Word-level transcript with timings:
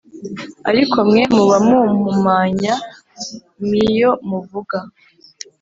Ariko 0.69 0.97
mwe 1.07 1.23
muba 1.35 1.57
mumpumanya 1.67 2.73
m 3.67 3.69
iyo 3.87 4.11
muvuga 4.27 4.77